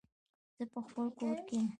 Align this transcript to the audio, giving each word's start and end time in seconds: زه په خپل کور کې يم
زه 0.57 0.63
په 0.71 0.79
خپل 0.85 1.07
کور 1.19 1.37
کې 1.47 1.55
يم 1.61 1.67